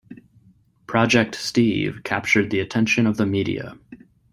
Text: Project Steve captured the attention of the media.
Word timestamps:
Project 0.87 1.35
Steve 1.35 2.01
captured 2.03 2.49
the 2.49 2.59
attention 2.59 3.05
of 3.05 3.17
the 3.17 3.25
media. 3.27 3.77